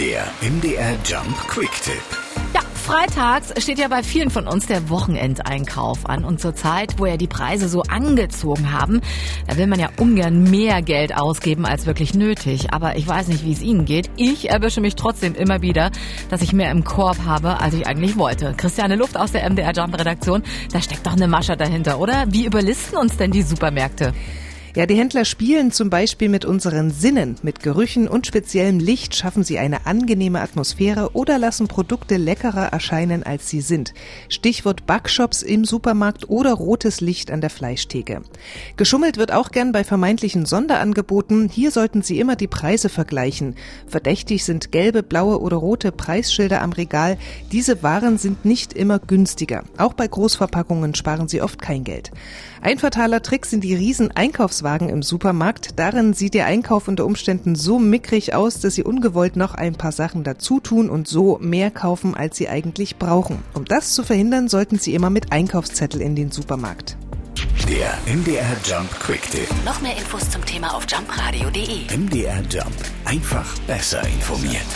Der 0.00 0.24
MDR 0.40 0.96
Jump 1.04 1.36
Quick 1.46 1.72
Tipp. 1.82 2.02
Ja, 2.54 2.62
freitags 2.72 3.52
steht 3.62 3.78
ja 3.78 3.86
bei 3.88 4.02
vielen 4.02 4.30
von 4.30 4.46
uns 4.46 4.66
der 4.66 4.88
Wochenendeinkauf 4.88 6.08
an. 6.08 6.24
Und 6.24 6.40
zur 6.40 6.54
Zeit, 6.54 6.98
wo 6.98 7.04
ja 7.04 7.18
die 7.18 7.26
Preise 7.26 7.68
so 7.68 7.82
angezogen 7.82 8.72
haben, 8.72 9.02
da 9.46 9.58
will 9.58 9.66
man 9.66 9.78
ja 9.78 9.90
ungern 9.98 10.44
mehr 10.44 10.80
Geld 10.80 11.14
ausgeben 11.14 11.66
als 11.66 11.84
wirklich 11.84 12.14
nötig. 12.14 12.72
Aber 12.72 12.96
ich 12.96 13.06
weiß 13.06 13.28
nicht, 13.28 13.44
wie 13.44 13.52
es 13.52 13.60
Ihnen 13.60 13.84
geht. 13.84 14.08
Ich 14.16 14.48
erwische 14.48 14.80
mich 14.80 14.94
trotzdem 14.94 15.34
immer 15.34 15.60
wieder, 15.60 15.90
dass 16.30 16.40
ich 16.40 16.54
mehr 16.54 16.70
im 16.70 16.82
Korb 16.82 17.18
habe, 17.26 17.60
als 17.60 17.74
ich 17.74 17.86
eigentlich 17.86 18.16
wollte. 18.16 18.54
Christiane 18.56 18.96
Luft 18.96 19.18
aus 19.18 19.32
der 19.32 19.44
MDR 19.50 19.74
Jump 19.74 19.98
Redaktion, 19.98 20.42
da 20.72 20.80
steckt 20.80 21.06
doch 21.06 21.12
eine 21.12 21.28
Masche 21.28 21.58
dahinter, 21.58 22.00
oder? 22.00 22.24
Wie 22.28 22.46
überlisten 22.46 22.96
uns 22.96 23.18
denn 23.18 23.32
die 23.32 23.42
Supermärkte? 23.42 24.14
Ja, 24.76 24.86
die 24.86 24.94
Händler 24.94 25.24
spielen 25.24 25.72
zum 25.72 25.90
Beispiel 25.90 26.28
mit 26.28 26.44
unseren 26.44 26.92
Sinnen. 26.92 27.34
Mit 27.42 27.60
Gerüchen 27.60 28.06
und 28.06 28.28
speziellem 28.28 28.78
Licht 28.78 29.16
schaffen 29.16 29.42
sie 29.42 29.58
eine 29.58 29.84
angenehme 29.84 30.40
Atmosphäre 30.40 31.10
oder 31.14 31.38
lassen 31.38 31.66
Produkte 31.66 32.16
leckerer 32.16 32.66
erscheinen, 32.66 33.24
als 33.24 33.48
sie 33.48 33.62
sind. 33.62 33.94
Stichwort 34.28 34.86
Backshops 34.86 35.42
im 35.42 35.64
Supermarkt 35.64 36.30
oder 36.30 36.52
rotes 36.52 37.00
Licht 37.00 37.32
an 37.32 37.40
der 37.40 37.50
Fleischtheke. 37.50 38.22
Geschummelt 38.76 39.16
wird 39.16 39.32
auch 39.32 39.50
gern 39.50 39.72
bei 39.72 39.82
vermeintlichen 39.82 40.46
Sonderangeboten. 40.46 41.48
Hier 41.48 41.72
sollten 41.72 42.02
Sie 42.02 42.20
immer 42.20 42.36
die 42.36 42.46
Preise 42.46 42.88
vergleichen. 42.88 43.56
Verdächtig 43.88 44.44
sind 44.44 44.70
gelbe, 44.70 45.02
blaue 45.02 45.40
oder 45.40 45.56
rote 45.56 45.90
Preisschilder 45.90 46.62
am 46.62 46.70
Regal. 46.70 47.18
Diese 47.50 47.82
Waren 47.82 48.18
sind 48.18 48.44
nicht 48.44 48.72
immer 48.72 49.00
günstiger. 49.00 49.64
Auch 49.78 49.94
bei 49.94 50.06
Großverpackungen 50.06 50.94
sparen 50.94 51.26
Sie 51.26 51.42
oft 51.42 51.60
kein 51.60 51.82
Geld. 51.82 52.12
Ein 52.62 52.78
fataler 52.78 53.22
Trick 53.22 53.46
sind 53.46 53.64
die 53.64 53.74
riesen 53.74 54.12
Einkaufswagen 54.60 54.88
im 54.88 55.02
Supermarkt. 55.02 55.78
Darin 55.78 56.12
sieht 56.12 56.34
der 56.34 56.46
Einkauf 56.46 56.88
unter 56.88 57.06
Umständen 57.06 57.54
so 57.54 57.78
mickrig 57.78 58.34
aus, 58.34 58.60
dass 58.60 58.74
Sie 58.74 58.84
ungewollt 58.84 59.36
noch 59.36 59.54
ein 59.54 59.74
paar 59.74 59.92
Sachen 59.92 60.22
dazu 60.24 60.60
tun 60.60 60.90
und 60.90 61.08
so 61.08 61.38
mehr 61.40 61.70
kaufen, 61.70 62.14
als 62.14 62.36
Sie 62.36 62.48
eigentlich 62.48 62.96
brauchen. 62.96 63.42
Um 63.54 63.64
das 63.64 63.94
zu 63.94 64.02
verhindern, 64.02 64.48
sollten 64.48 64.78
Sie 64.78 64.94
immer 64.94 65.10
mit 65.10 65.32
Einkaufszettel 65.32 66.00
in 66.00 66.14
den 66.14 66.30
Supermarkt. 66.30 66.96
Der 67.68 67.94
MDR 68.12 68.56
Jump 68.64 68.90
Quick 69.00 69.30
Tipp. 69.30 69.48
Noch 69.64 69.80
mehr 69.80 69.96
Infos 69.96 70.28
zum 70.28 70.44
Thema 70.44 70.74
auf 70.74 70.86
jumpradio.de. 70.90 71.96
MDR 71.96 72.42
Jump. 72.50 72.74
Einfach 73.04 73.58
besser 73.60 74.02
informiert. 74.04 74.66